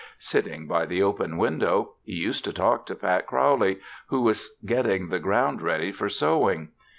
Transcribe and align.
Sitting 0.17 0.65
by 0.65 0.87
the 0.87 1.03
open 1.03 1.37
window, 1.37 1.91
he 2.01 2.13
used 2.13 2.43
to 2.45 2.51
talk 2.53 2.87
to 2.87 2.95
Pat 2.95 3.27
Crowley, 3.27 3.77
who 4.07 4.21
was 4.21 4.57
getting 4.65 5.09
the 5.09 5.19
ground 5.19 5.61
ready 5.61 5.91
for 5.91 6.09
sowing. 6.09 6.69